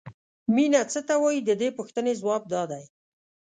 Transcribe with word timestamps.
مینه 0.53 0.81
څه 0.91 0.99
ته 1.07 1.15
وایي 1.21 1.41
د 1.45 1.51
دې 1.61 1.69
پوښتنې 1.77 2.13
ځواب 2.21 2.43
دا 2.53 2.63
دی. 2.71 2.83